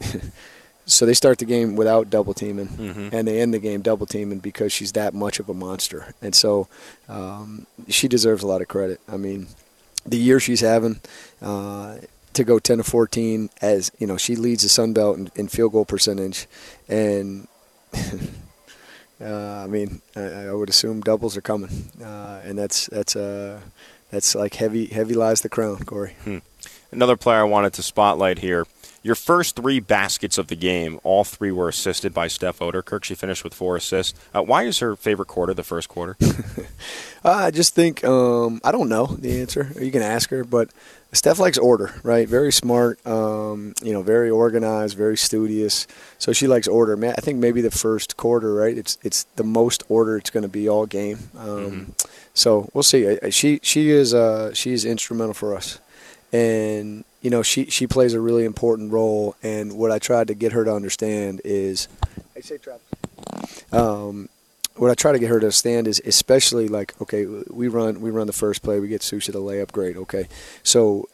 so 0.86 1.06
they 1.06 1.14
start 1.14 1.38
the 1.38 1.44
game 1.44 1.76
without 1.76 2.10
double 2.10 2.34
teaming, 2.34 2.68
mm-hmm. 2.68 3.08
and 3.10 3.26
they 3.26 3.40
end 3.40 3.54
the 3.54 3.58
game 3.58 3.80
double 3.80 4.06
teaming 4.06 4.38
because 4.38 4.72
she's 4.72 4.92
that 4.92 5.14
much 5.14 5.40
of 5.40 5.48
a 5.48 5.54
monster. 5.54 6.14
And 6.20 6.34
so 6.34 6.68
um, 7.08 7.66
she 7.88 8.06
deserves 8.06 8.42
a 8.42 8.46
lot 8.46 8.60
of 8.60 8.68
credit. 8.68 9.00
I 9.08 9.16
mean, 9.16 9.48
the 10.06 10.16
year 10.16 10.40
she's 10.40 10.60
having 10.60 11.00
uh, 11.42 11.96
to 12.32 12.44
go 12.44 12.58
10 12.58 12.78
to 12.78 12.84
14 12.84 13.50
as 13.60 13.90
you 13.98 14.06
know 14.06 14.16
she 14.16 14.36
leads 14.36 14.62
the 14.62 14.68
Sun 14.68 14.92
Belt 14.92 15.18
in, 15.18 15.30
in 15.34 15.48
field 15.48 15.72
goal 15.72 15.84
percentage. 15.84 16.46
And 16.88 17.48
uh, 19.20 19.64
I 19.64 19.66
mean 19.66 20.02
I, 20.16 20.20
I, 20.20 20.52
would 20.52 20.68
assume 20.68 21.00
doubles 21.00 21.36
are 21.36 21.42
coming. 21.42 21.90
Uh, 22.02 22.40
and 22.44 22.58
that's 22.58 22.86
that's 22.86 23.16
uh, 23.16 23.60
that's 24.10 24.34
like 24.34 24.54
heavy 24.54 24.86
heavy 24.86 25.14
lies 25.14 25.40
the 25.40 25.48
crown 25.48 25.84
Corey. 25.84 26.16
Hmm. 26.24 26.38
Another 26.94 27.16
player 27.16 27.40
I 27.40 27.44
wanted 27.44 27.72
to 27.74 27.82
spotlight 27.82 28.38
here. 28.38 28.66
Your 29.02 29.16
first 29.16 29.56
three 29.56 29.80
baskets 29.80 30.38
of 30.38 30.46
the 30.46 30.56
game, 30.56 30.98
all 31.02 31.24
three 31.24 31.52
were 31.52 31.68
assisted 31.68 32.14
by 32.14 32.28
Steph 32.28 32.60
Ouderkirk. 32.60 33.04
She 33.04 33.14
finished 33.14 33.44
with 33.44 33.52
four 33.52 33.76
assists. 33.76 34.18
Uh, 34.32 34.42
why 34.42 34.62
is 34.62 34.78
her 34.78 34.96
favorite 34.96 35.26
quarter 35.26 35.52
the 35.52 35.62
first 35.62 35.90
quarter? 35.90 36.16
I 37.24 37.50
just 37.50 37.74
think 37.74 38.02
um, 38.04 38.60
I 38.64 38.72
don't 38.72 38.88
know 38.88 39.06
the 39.06 39.40
answer. 39.40 39.72
You 39.78 39.90
can 39.90 40.02
ask 40.02 40.30
her, 40.30 40.44
but 40.44 40.70
Steph 41.12 41.38
likes 41.38 41.58
order, 41.58 41.94
right? 42.02 42.28
Very 42.28 42.52
smart, 42.52 43.04
um, 43.06 43.74
you 43.82 43.92
know, 43.92 44.02
very 44.02 44.30
organized, 44.30 44.96
very 44.96 45.16
studious. 45.16 45.86
So 46.18 46.32
she 46.32 46.46
likes 46.46 46.66
order. 46.66 46.96
Man, 46.96 47.14
I 47.18 47.20
think 47.20 47.38
maybe 47.38 47.60
the 47.60 47.70
first 47.70 48.16
quarter, 48.16 48.54
right? 48.54 48.76
It's 48.76 48.98
it's 49.02 49.24
the 49.36 49.44
most 49.44 49.82
order 49.88 50.16
it's 50.16 50.30
going 50.30 50.42
to 50.42 50.48
be 50.48 50.68
all 50.68 50.86
game. 50.86 51.18
Um, 51.38 51.48
mm-hmm. 51.48 51.90
So 52.32 52.70
we'll 52.72 52.82
see. 52.82 53.18
She 53.30 53.60
she 53.62 53.90
is 53.90 54.14
uh, 54.14 54.54
she 54.54 54.72
is 54.72 54.84
instrumental 54.84 55.34
for 55.34 55.54
us, 55.54 55.78
and 56.34 57.04
you 57.22 57.30
know, 57.30 57.42
she 57.42 57.66
she 57.70 57.86
plays 57.86 58.12
a 58.12 58.20
really 58.20 58.44
important 58.44 58.92
role. 58.92 59.36
And 59.42 59.78
what 59.78 59.90
I 59.92 59.98
tried 59.98 60.26
to 60.26 60.34
get 60.34 60.52
her 60.52 60.64
to 60.64 60.74
understand 60.74 61.40
is, 61.44 61.88
hey, 62.34 62.40
say. 62.40 62.58
Um, 63.72 64.28
what 64.74 64.90
I 64.90 64.94
try 64.94 65.12
to 65.12 65.18
get 65.20 65.30
her 65.30 65.38
to 65.38 65.46
understand 65.46 65.86
is, 65.86 66.02
especially 66.04 66.66
like, 66.66 67.00
okay, 67.00 67.24
we 67.24 67.68
run 67.68 68.00
we 68.00 68.10
run 68.10 68.26
the 68.26 68.32
first 68.32 68.62
play, 68.62 68.80
we 68.80 68.88
get 68.88 69.00
Sushi 69.00 69.32
the 69.32 69.40
layup, 69.40 69.70
great, 69.70 69.96
okay. 69.96 70.28
So 70.64 71.08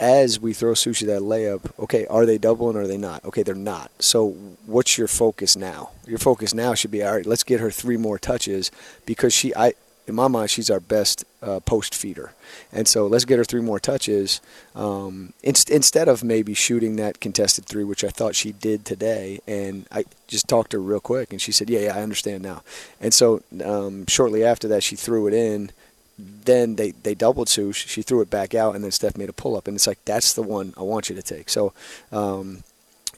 as 0.00 0.40
we 0.40 0.52
throw 0.52 0.72
Sushi 0.72 1.06
that 1.06 1.22
layup, 1.22 1.70
okay, 1.78 2.06
are 2.06 2.26
they 2.26 2.36
doubling 2.36 2.76
or 2.76 2.82
are 2.82 2.86
they 2.88 2.98
not? 2.98 3.24
Okay, 3.24 3.44
they're 3.44 3.54
not. 3.54 3.90
So 4.00 4.30
what's 4.66 4.98
your 4.98 5.08
focus 5.08 5.56
now? 5.56 5.90
Your 6.04 6.18
focus 6.18 6.52
now 6.52 6.74
should 6.74 6.90
be 6.90 7.04
all 7.04 7.14
right. 7.14 7.26
Let's 7.26 7.44
get 7.44 7.60
her 7.60 7.70
three 7.70 7.96
more 7.96 8.18
touches 8.18 8.70
because 9.06 9.32
she, 9.32 9.54
I, 9.54 9.74
in 10.08 10.14
my 10.14 10.26
mind, 10.26 10.50
she's 10.50 10.70
our 10.70 10.80
best 10.80 11.24
uh, 11.42 11.60
post 11.60 11.94
feeder. 11.94 12.32
And 12.72 12.88
so 12.88 13.06
let's 13.06 13.26
get 13.26 13.38
her 13.38 13.44
three 13.44 13.60
more 13.60 13.78
touches 13.78 14.40
um, 14.74 15.34
instead 15.42 16.08
of 16.08 16.24
maybe 16.24 16.54
shooting 16.54 16.96
that 16.96 17.20
contested 17.20 17.66
three, 17.66 17.84
which 17.84 18.02
I 18.02 18.08
thought 18.08 18.34
she 18.34 18.52
did 18.52 18.84
today. 18.84 19.40
And 19.46 19.86
I 19.92 20.06
just 20.26 20.48
talked 20.48 20.70
to 20.70 20.78
her 20.78 20.82
real 20.82 21.00
quick, 21.00 21.30
and 21.30 21.40
she 21.40 21.52
said, 21.52 21.68
"Yeah, 21.68 21.80
yeah, 21.80 21.96
I 21.96 22.02
understand 22.02 22.42
now." 22.42 22.62
And 23.00 23.12
so 23.12 23.42
um, 23.62 24.06
shortly 24.06 24.42
after 24.44 24.66
that, 24.68 24.82
she 24.82 24.96
threw 24.96 25.26
it 25.26 25.34
in. 25.34 25.70
Then 26.18 26.74
they, 26.76 26.90
they 26.90 27.14
doubled 27.14 27.48
Sue. 27.48 27.72
She 27.72 28.02
threw 28.02 28.20
it 28.22 28.30
back 28.30 28.54
out, 28.54 28.74
and 28.74 28.82
then 28.82 28.90
Steph 28.90 29.16
made 29.16 29.28
a 29.28 29.32
pull 29.32 29.56
up, 29.56 29.68
and 29.68 29.76
it's 29.76 29.86
like 29.86 30.04
that's 30.04 30.32
the 30.32 30.42
one 30.42 30.74
I 30.76 30.82
want 30.82 31.08
you 31.08 31.14
to 31.14 31.22
take. 31.22 31.48
So, 31.48 31.72
um, 32.10 32.64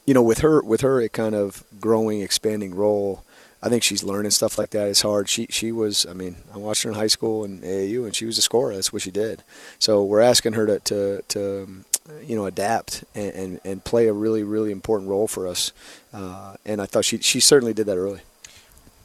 you 0.05 0.13
know, 0.13 0.23
with 0.23 0.41
her 0.41 0.61
with 0.61 0.83
her 0.83 1.01
a 1.01 1.09
kind 1.09 1.35
of 1.35 1.65
growing, 1.81 2.21
expanding 2.21 2.75
role 2.75 3.25
I 3.63 3.69
think 3.69 3.83
she's 3.83 4.03
learning 4.03 4.31
stuff 4.31 4.59
like 4.59 4.71
that. 4.71 4.89
It's 4.89 5.03
hard. 5.03 5.29
She 5.29 5.47
she 5.51 5.71
was. 5.71 6.07
I 6.07 6.15
mean, 6.15 6.37
I 6.53 6.59
watched 6.59 6.83
her 6.85 6.91
in 6.91 6.97
high 6.97 7.09
school 7.09 7.45
and 7.45 7.63
AAU, 7.63 8.05
and 8.05 8.15
she 8.15 8.25
was 8.25 8.39
a 8.39 8.43
scorer. 8.43 8.75
That's 8.75 8.93
what 8.93 9.03
she 9.03 9.11
did. 9.11 9.43
So 9.79 10.03
we're 10.03 10.21
asking 10.21 10.55
her 10.55 10.67
to 10.67 10.81
to, 10.81 11.23
to 11.29 11.85
you 12.23 12.37
know 12.37 12.47
adapt 12.47 13.05
and, 13.15 13.33
and, 13.35 13.61
and 13.65 13.85
play 13.85 14.07
a 14.07 14.13
really 14.13 14.43
really 14.43 14.73
important 14.73 15.11
role 15.11 15.29
for 15.29 15.47
us. 15.47 15.73
Uh, 16.13 16.57
and 16.65 16.81
I 16.81 16.87
thought 16.87 17.05
she 17.05 17.19
she 17.19 17.41
certainly 17.41 17.75
did 17.75 17.87
that 17.87 17.99
early. 17.99 18.21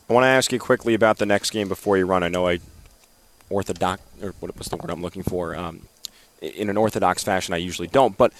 I 0.09 0.13
want 0.13 0.23
to 0.23 0.29
ask 0.29 0.51
you 0.51 0.59
quickly 0.59 0.93
about 0.93 1.17
the 1.17 1.25
next 1.25 1.49
game 1.49 1.67
before 1.67 1.97
you 1.97 2.05
run. 2.05 2.23
I 2.23 2.29
know 2.29 2.47
I 2.47 2.59
orthodox 3.49 4.01
or 4.21 4.33
what 4.39 4.55
was 4.57 4.67
the 4.67 4.77
word 4.77 4.89
I'm 4.89 5.01
looking 5.01 5.23
for. 5.23 5.55
Um, 5.55 5.87
in 6.41 6.69
an 6.69 6.77
orthodox 6.77 7.23
fashion, 7.23 7.53
I 7.53 7.57
usually 7.57 7.87
don't, 7.87 8.15
but 8.17 8.31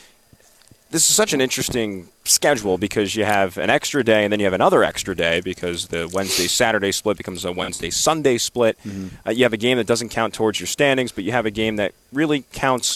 this 0.95 1.09
is 1.09 1.15
such 1.15 1.33
an 1.33 1.41
interesting 1.41 2.07
schedule 2.23 2.77
because 2.77 3.17
you 3.17 3.25
have 3.25 3.57
an 3.57 3.69
extra 3.69 4.01
day 4.01 4.23
and 4.23 4.31
then 4.31 4.39
you 4.39 4.45
have 4.45 4.53
another 4.53 4.81
extra 4.81 5.13
day 5.13 5.41
because 5.41 5.89
the 5.89 6.09
Wednesday 6.13 6.47
Saturday 6.47 6.93
split 6.93 7.17
becomes 7.17 7.43
a 7.43 7.51
Wednesday 7.51 7.89
Sunday 7.89 8.37
split. 8.37 8.77
Mm-hmm. 8.85 9.07
Uh, 9.27 9.31
you 9.31 9.43
have 9.43 9.51
a 9.51 9.57
game 9.57 9.77
that 9.77 9.87
doesn't 9.87 10.07
count 10.07 10.33
towards 10.33 10.57
your 10.57 10.67
standings, 10.67 11.11
but 11.11 11.25
you 11.25 11.33
have 11.33 11.45
a 11.45 11.51
game 11.51 11.75
that 11.75 11.93
really 12.13 12.45
counts 12.53 12.95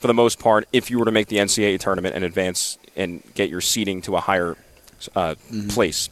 for 0.00 0.08
the 0.08 0.14
most 0.14 0.40
part 0.40 0.66
if 0.72 0.90
you 0.90 0.98
were 0.98 1.04
to 1.04 1.12
make 1.12 1.28
the 1.28 1.36
NCAA 1.36 1.78
tournament 1.78 2.16
and 2.16 2.24
advance 2.24 2.78
and 2.96 3.22
get 3.34 3.48
your 3.48 3.60
seeding 3.60 4.02
to 4.02 4.16
a 4.16 4.20
higher 4.20 4.56
uh, 5.14 5.36
mm-hmm. 5.36 5.68
place. 5.68 6.10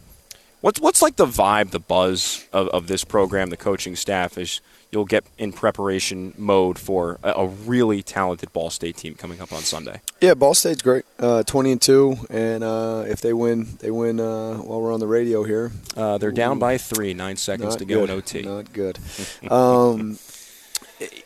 What's 0.65 0.81
what's 0.81 1.03
like 1.03 1.17
the 1.17 1.27
vibe, 1.27 1.73
the 1.73 1.79
buzz 1.79 2.49
of, 2.51 2.69
of 2.69 2.87
this 2.87 3.05
program, 3.05 3.51
the 3.51 3.57
coaching 3.59 3.95
staff 3.97 4.39
is 4.39 4.63
you'll 4.91 5.05
get 5.05 5.27
in 5.37 5.53
preparation 5.53 6.33
mode 6.39 6.79
for 6.79 7.19
a, 7.23 7.33
a, 7.33 7.47
really 7.49 8.03
talented 8.03 8.51
Ball 8.55 8.71
State 8.71 8.97
team 8.97 9.15
coming 9.15 9.43
up 9.43 9.53
on 9.53 9.61
Sunday. 9.61 10.01
Yeah, 10.23 10.33
Ball 10.33 10.55
State's 10.55 10.81
great, 10.81 11.05
uh, 11.19 11.43
twenty 11.43 11.71
and 11.71 11.83
two, 11.83 12.17
and 12.31 12.65
uh, 12.65 13.05
if 13.07 13.21
they 13.21 13.35
win, 13.35 13.77
they 13.81 13.91
win 13.91 14.19
uh, 14.19 14.55
while 14.55 14.81
we're 14.81 14.95
on 14.95 15.01
the 15.01 15.07
radio 15.07 15.45
here. 15.45 15.71
Uh, 15.99 16.17
they're 16.17 16.33
down 16.33 16.59
by 16.59 16.79
three, 16.79 17.13
nine 17.13 17.37
seconds 17.37 17.77
to 17.77 17.85
go 17.85 18.03
in 18.05 18.09
OT. 18.09 18.41
Not 18.41 18.73
good. 18.73 18.99
um, 19.51 20.19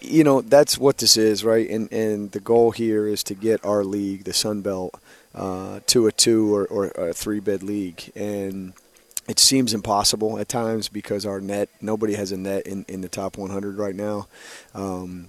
you 0.00 0.24
know 0.24 0.40
that's 0.40 0.78
what 0.78 0.98
this 0.98 1.16
is, 1.16 1.44
right? 1.44 1.70
And 1.70 1.92
and 1.92 2.32
the 2.32 2.40
goal 2.40 2.72
here 2.72 3.06
is 3.06 3.22
to 3.22 3.34
get 3.34 3.64
our 3.64 3.84
league, 3.84 4.24
the 4.24 4.32
Sun 4.32 4.62
Belt, 4.62 5.00
uh, 5.32 5.78
to 5.86 6.08
a 6.08 6.10
two 6.10 6.52
or, 6.52 6.66
or 6.66 6.86
a 6.96 7.12
three 7.12 7.38
bid 7.38 7.62
league, 7.62 8.10
and 8.16 8.72
it 9.28 9.38
seems 9.38 9.74
impossible 9.74 10.38
at 10.38 10.48
times 10.48 10.88
because 10.88 11.26
our 11.26 11.40
net 11.40 11.68
nobody 11.80 12.14
has 12.14 12.32
a 12.32 12.36
net 12.36 12.66
in, 12.66 12.84
in 12.88 13.02
the 13.02 13.08
top 13.08 13.36
100 13.36 13.76
right 13.76 13.94
now. 13.94 14.26
Um, 14.74 15.28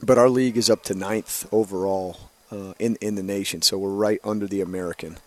but 0.00 0.16
our 0.16 0.28
league 0.28 0.56
is 0.56 0.70
up 0.70 0.84
to 0.84 0.94
ninth 0.94 1.46
overall 1.52 2.18
uh, 2.52 2.74
in 2.78 2.96
in 3.00 3.16
the 3.16 3.22
nation. 3.22 3.60
So 3.60 3.78
we're 3.78 3.90
right 3.90 4.20
under 4.24 4.46
the 4.46 4.60
American. 4.60 5.18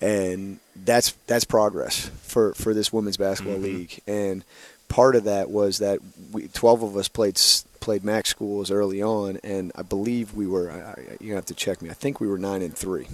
And 0.00 0.60
that's 0.76 1.12
that's 1.26 1.44
progress 1.44 2.10
for 2.22 2.54
for 2.54 2.72
this 2.74 2.92
women's 2.92 3.16
basketball 3.16 3.56
mm-hmm. 3.56 3.64
league. 3.64 4.00
And 4.06 4.44
part 4.88 5.16
of 5.16 5.24
that 5.24 5.50
was 5.50 5.78
that 5.78 5.98
we 6.32 6.48
12 6.48 6.82
of 6.84 6.96
us 6.96 7.08
played 7.08 7.40
played 7.80 8.04
MAC 8.04 8.26
schools 8.26 8.70
early 8.70 9.02
on. 9.02 9.38
And 9.42 9.72
I 9.74 9.82
believe 9.82 10.34
we 10.34 10.46
were 10.46 10.70
I, 10.70 11.16
you 11.20 11.34
have 11.34 11.46
to 11.46 11.54
check 11.54 11.82
me 11.82 11.90
I 11.90 11.94
think 11.94 12.20
we 12.20 12.28
were 12.28 12.38
9 12.38 12.62
and 12.62 12.76
3 12.76 13.08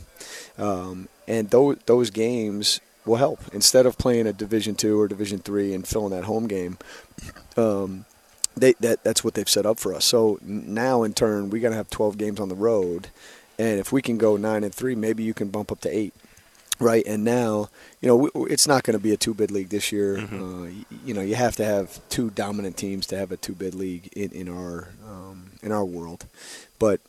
um, 0.59 1.09
and 1.27 1.49
those 1.51 1.79
those 1.87 2.11
games 2.11 2.81
will 3.11 3.17
help 3.17 3.41
instead 3.53 3.85
of 3.85 3.99
playing 3.99 4.27
a 4.27 4.33
Division 4.33 4.75
two 4.75 4.99
or 4.99 5.09
Division 5.09 5.41
three 5.41 5.75
and 5.75 5.87
filling 5.87 6.13
that 6.13 6.25
home 6.25 6.47
game. 6.47 6.79
Um, 7.57 8.07
they 8.57 8.73
that 8.81 9.03
that's 9.05 9.23
what 9.23 9.35
they've 9.35 9.49
set 9.49 9.67
up 9.67 9.79
for 9.79 9.95
us. 9.95 10.05
So 10.05 10.39
now 10.43 11.03
in 11.03 11.13
turn, 11.13 11.51
we 11.51 11.61
got 11.61 11.71
to 11.71 11.75
have 11.75 11.91
12 11.91 12.17
games 12.17 12.41
on 12.41 12.49
the 12.49 12.55
road, 12.55 13.09
and 13.59 13.79
if 13.79 13.93
we 13.93 14.01
can 14.01 14.17
go 14.17 14.37
nine 14.37 14.65
and 14.65 14.75
three, 14.75 14.95
maybe 14.95 15.23
you 15.23 15.35
can 15.35 15.49
bump 15.49 15.71
up 15.71 15.81
to 15.81 15.95
eight. 15.95 16.15
Right, 16.79 17.05
and 17.07 17.25
now 17.25 17.69
you 18.01 18.09
know 18.09 18.31
it's 18.47 18.67
not 18.67 18.85
going 18.85 18.97
to 18.97 19.03
be 19.03 19.13
a 19.13 19.17
two-bid 19.19 19.51
league 19.51 19.69
this 19.69 19.93
year. 19.93 20.17
Mm-hmm. 20.17 20.43
Uh, 20.43 20.67
you, 20.67 20.85
you, 21.05 21.13
know, 21.13 21.21
you 21.21 21.35
have 21.35 21.55
to 21.57 21.65
have 21.65 22.01
two 22.09 22.31
dominant 22.31 22.79
teams 22.79 23.07
to 23.09 23.19
have 23.19 23.31
a 23.31 23.37
two-bid 23.37 23.75
league 23.75 24.09
in, 24.17 24.31
in 24.31 24.49
our 24.49 24.89
um, 25.07 25.51
in 25.63 25.73
our 25.73 25.85
world. 25.85 26.25
But 26.79 27.01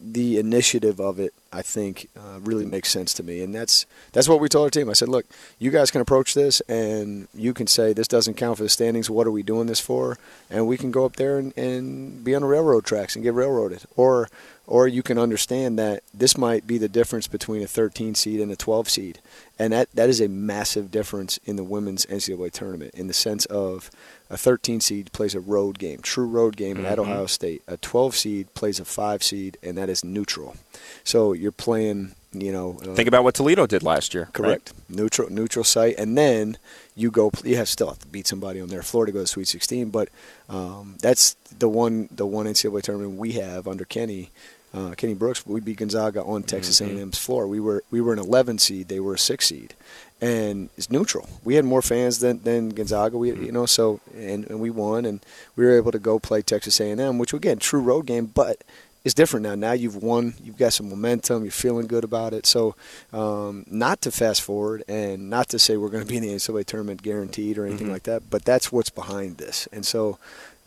the 0.00 0.38
initiative 0.38 0.98
of 0.98 1.20
it, 1.20 1.32
I 1.52 1.62
think, 1.62 2.08
uh, 2.16 2.38
really 2.40 2.64
makes 2.64 2.90
sense 2.90 3.12
to 3.14 3.22
me, 3.24 3.42
and 3.42 3.52
that's 3.52 3.84
that's 4.12 4.28
what 4.28 4.40
we 4.40 4.48
told 4.48 4.66
our 4.66 4.70
team. 4.70 4.88
I 4.88 4.92
said, 4.92 5.08
look, 5.08 5.26
you 5.58 5.70
guys 5.70 5.90
can 5.90 6.00
approach 6.00 6.34
this, 6.34 6.60
and 6.68 7.26
you 7.34 7.52
can 7.52 7.66
say 7.66 7.92
this 7.92 8.06
doesn't 8.06 8.34
count 8.34 8.58
for 8.58 8.62
the 8.62 8.68
standings. 8.68 9.10
What 9.10 9.26
are 9.26 9.32
we 9.32 9.42
doing 9.42 9.66
this 9.66 9.80
for? 9.80 10.16
And 10.48 10.68
we 10.68 10.76
can 10.76 10.90
go 10.92 11.04
up 11.04 11.16
there 11.16 11.38
and, 11.38 11.56
and 11.58 12.22
be 12.22 12.34
on 12.36 12.42
the 12.42 12.48
railroad 12.48 12.84
tracks 12.84 13.16
and 13.16 13.24
get 13.24 13.34
railroaded, 13.34 13.82
or 13.96 14.28
or 14.70 14.86
you 14.86 15.02
can 15.02 15.18
understand 15.18 15.76
that 15.80 16.04
this 16.14 16.38
might 16.38 16.64
be 16.64 16.78
the 16.78 16.88
difference 16.88 17.26
between 17.26 17.60
a 17.60 17.66
13 17.66 18.14
seed 18.14 18.40
and 18.40 18.52
a 18.52 18.56
12 18.56 18.88
seed, 18.88 19.18
and 19.58 19.72
that 19.72 19.90
that 19.92 20.08
is 20.08 20.20
a 20.20 20.28
massive 20.28 20.92
difference 20.92 21.38
in 21.44 21.56
the 21.56 21.64
women's 21.64 22.06
NCAA 22.06 22.52
tournament 22.52 22.94
in 22.94 23.08
the 23.08 23.12
sense 23.12 23.44
of 23.46 23.90
a 24.30 24.36
13 24.36 24.80
seed 24.80 25.10
plays 25.12 25.34
a 25.34 25.40
road 25.40 25.80
game, 25.80 25.98
true 26.00 26.26
road 26.26 26.56
game 26.56 26.76
mm-hmm. 26.76 26.86
at 26.86 27.00
Ohio 27.00 27.26
State. 27.26 27.62
A 27.66 27.76
12 27.78 28.14
seed 28.14 28.54
plays 28.54 28.78
a 28.78 28.84
five 28.84 29.24
seed, 29.24 29.58
and 29.60 29.76
that 29.76 29.88
is 29.88 30.04
neutral. 30.04 30.54
So 31.02 31.32
you're 31.32 31.50
playing, 31.50 32.14
you 32.32 32.52
know. 32.52 32.78
Uh, 32.80 32.94
Think 32.94 33.08
about 33.08 33.24
what 33.24 33.34
Toledo 33.34 33.66
did 33.66 33.82
last 33.82 34.14
year. 34.14 34.28
Correct. 34.32 34.72
Right? 34.72 34.98
Neutral, 34.98 35.30
neutral 35.30 35.64
site, 35.64 35.96
and 35.98 36.16
then 36.16 36.58
you 36.94 37.10
go. 37.10 37.32
You 37.42 37.56
have 37.56 37.68
still 37.68 37.88
have 37.88 37.98
to 37.98 38.06
beat 38.06 38.28
somebody 38.28 38.60
on 38.60 38.68
there. 38.68 38.82
Florida 38.82 39.10
goes 39.10 39.30
to 39.30 39.32
Sweet 39.32 39.48
16, 39.48 39.90
but 39.90 40.10
um, 40.48 40.94
that's 41.02 41.34
the 41.58 41.68
one 41.68 42.08
the 42.12 42.24
one 42.24 42.46
NCAA 42.46 42.82
tournament 42.82 43.18
we 43.18 43.32
have 43.32 43.66
under 43.66 43.84
Kenny. 43.84 44.30
Uh, 44.72 44.94
Kenny 44.96 45.14
Brooks, 45.14 45.44
we 45.46 45.60
beat 45.60 45.78
Gonzaga 45.78 46.22
on 46.22 46.44
Texas 46.44 46.80
mm-hmm. 46.80 46.98
A&M's 46.98 47.18
floor. 47.18 47.46
We 47.46 47.58
were 47.58 47.82
we 47.90 48.00
were 48.00 48.12
an 48.12 48.18
11 48.18 48.58
seed, 48.58 48.88
they 48.88 49.00
were 49.00 49.14
a 49.14 49.18
six 49.18 49.46
seed, 49.46 49.74
and 50.20 50.70
it's 50.76 50.90
neutral. 50.90 51.28
We 51.42 51.56
had 51.56 51.64
more 51.64 51.82
fans 51.82 52.20
than, 52.20 52.42
than 52.42 52.68
Gonzaga. 52.70 53.18
We 53.18 53.32
you 53.32 53.52
know 53.52 53.66
so 53.66 54.00
and, 54.14 54.48
and 54.48 54.60
we 54.60 54.70
won 54.70 55.04
and 55.04 55.20
we 55.56 55.64
were 55.64 55.76
able 55.76 55.92
to 55.92 55.98
go 55.98 56.18
play 56.18 56.42
Texas 56.42 56.80
A&M, 56.80 57.18
which 57.18 57.32
again 57.32 57.58
true 57.58 57.80
road 57.80 58.06
game, 58.06 58.26
but 58.26 58.62
it's 59.04 59.14
different 59.14 59.44
now. 59.44 59.54
Now 59.54 59.72
you've 59.72 59.96
won, 59.96 60.34
you've 60.42 60.58
got 60.58 60.74
some 60.74 60.90
momentum, 60.90 61.42
you're 61.42 61.50
feeling 61.50 61.86
good 61.86 62.04
about 62.04 62.34
it. 62.34 62.46
So, 62.46 62.74
um, 63.12 63.64
not 63.66 64.02
to 64.02 64.10
fast 64.10 64.42
forward 64.42 64.84
and 64.88 65.30
not 65.30 65.48
to 65.50 65.58
say 65.58 65.76
we're 65.76 65.88
going 65.88 66.04
to 66.04 66.08
be 66.08 66.18
in 66.18 66.22
the 66.22 66.28
NCAA 66.28 66.66
tournament 66.66 67.02
guaranteed 67.02 67.56
or 67.56 67.64
anything 67.64 67.86
mm-hmm. 67.86 67.94
like 67.94 68.02
that, 68.02 68.28
but 68.28 68.44
that's 68.44 68.70
what's 68.70 68.90
behind 68.90 69.38
this. 69.38 69.66
And 69.72 69.86
so, 69.86 70.18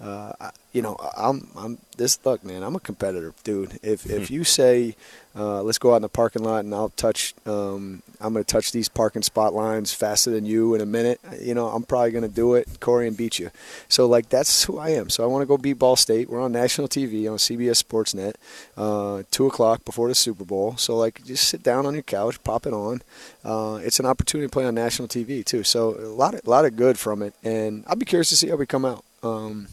uh, 0.01 0.33
I- 0.39 0.51
you 0.73 0.81
know, 0.81 0.95
I'm 1.15 1.49
I'm 1.55 1.77
this 1.97 2.17
look, 2.25 2.43
man. 2.43 2.63
I'm 2.63 2.75
a 2.75 2.79
competitor, 2.79 3.31
dude. 3.43 3.79
If 3.83 4.05
Mm-hmm. 4.05 4.23
if 4.23 4.31
you 4.31 4.43
say, 4.43 4.95
uh, 5.35 5.61
let's 5.61 5.77
go 5.77 5.93
out 5.93 5.97
in 5.97 6.01
the 6.01 6.09
parking 6.09 6.43
lot 6.43 6.65
and 6.65 6.73
I'll 6.73 6.89
touch, 6.89 7.35
um, 7.45 8.01
I'm 8.19 8.33
to 8.33 8.43
touch 8.43 8.71
these 8.71 8.89
parking 8.89 9.21
spot 9.21 9.53
lines 9.53 9.93
faster 9.93 10.31
than 10.31 10.47
you 10.47 10.73
in 10.73 10.81
a 10.81 10.85
minute. 10.87 11.19
You 11.39 11.53
know, 11.53 11.67
I'm 11.67 11.83
probably 11.83 12.09
going 12.09 12.23
to 12.23 12.27
do 12.27 12.55
it, 12.55 12.79
Corey, 12.79 13.07
and 13.07 13.15
beat 13.15 13.37
you. 13.37 13.51
So 13.87 14.07
like 14.07 14.29
that's 14.29 14.63
who 14.63 14.79
I 14.79 14.89
am. 14.89 15.11
So 15.11 15.23
I 15.23 15.27
want 15.27 15.43
to 15.43 15.45
go 15.45 15.57
beat 15.59 15.73
Ball 15.73 15.95
State. 15.95 16.27
We're 16.27 16.41
on 16.41 16.51
national 16.51 16.87
TV 16.87 17.29
on 17.31 17.37
CBS 17.37 17.83
Sportsnet, 17.83 18.33
uh, 18.75 19.21
two 19.29 19.45
o'clock 19.45 19.85
before 19.85 20.07
the 20.07 20.15
Super 20.15 20.43
Bowl. 20.43 20.75
So 20.77 20.97
like, 20.97 21.23
just 21.23 21.47
sit 21.47 21.61
down 21.61 21.85
on 21.85 21.93
your 21.93 22.01
couch, 22.01 22.43
pop 22.43 22.65
it 22.65 22.73
on. 22.73 23.03
Uh, 23.45 23.79
it's 23.83 23.99
an 23.99 24.07
opportunity 24.07 24.47
to 24.47 24.51
play 24.51 24.65
on 24.65 24.73
national 24.73 25.07
TV 25.07 25.45
too. 25.45 25.61
So 25.63 25.91
a 25.99 26.09
lot, 26.09 26.33
of, 26.33 26.41
a 26.47 26.49
lot 26.49 26.65
of 26.65 26.75
good 26.75 26.97
from 26.97 27.21
it, 27.21 27.35
and 27.43 27.83
I'll 27.85 27.95
be 27.95 28.05
curious 28.05 28.29
to 28.29 28.35
see 28.35 28.49
how 28.49 28.55
we 28.55 28.65
come 28.65 28.85
out. 28.85 29.05
Um, 29.21 29.67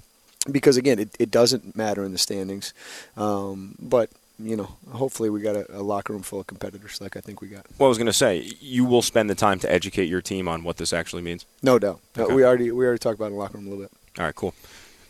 because 0.51 0.77
again, 0.77 0.99
it, 0.99 1.17
it 1.19 1.31
doesn't 1.31 1.77
matter 1.77 2.05
in 2.05 2.13
the 2.13 2.19
standings, 2.19 2.73
um, 3.17 3.75
but 3.81 4.11
you 4.43 4.57
know, 4.57 4.71
hopefully 4.91 5.29
we 5.29 5.43
got 5.43 5.55
a, 5.55 5.67
a 5.79 5.83
locker 5.83 6.13
room 6.15 6.23
full 6.23 6.41
of 6.41 6.47
competitors 6.47 6.99
like 7.01 7.15
I 7.17 7.21
think 7.21 7.43
we 7.43 7.49
got. 7.49 7.67
Well, 7.79 7.87
I 7.87 7.91
was 7.91 7.99
going 7.99 8.07
to 8.07 8.13
say, 8.13 8.51
you 8.61 8.87
will 8.87 9.03
spend 9.03 9.29
the 9.29 9.35
time 9.35 9.59
to 9.59 9.71
educate 9.71 10.07
your 10.07 10.23
team 10.23 10.49
on 10.49 10.65
what 10.65 10.79
this 10.79 10.95
actually 10.95 11.21
means. 11.23 11.45
No 11.63 11.79
doubt. 11.79 12.01
No, 12.17 12.25
Okay. 12.25 12.35
we 12.35 12.45
already 12.45 12.71
we 12.71 12.85
already 12.87 12.99
talked 12.99 13.17
about 13.17 13.27
it 13.27 13.29
in 13.29 13.33
the 13.35 13.39
locker 13.39 13.59
room 13.59 13.67
a 13.67 13.71
little 13.71 13.85
bit. 13.85 13.93
All 14.19 14.25
right, 14.25 14.35
cool. 14.35 14.55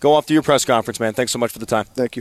Go 0.01 0.15
off 0.15 0.27
to 0.27 0.33
your 0.35 0.43
press 0.43 0.65
conference, 0.65 0.99
man. 0.99 1.13
Thanks 1.13 1.31
so 1.31 1.39
much 1.39 1.53
for 1.53 1.59
the 1.61 1.67
time. 1.67 1.85
Thank 1.85 2.17
you. 2.17 2.19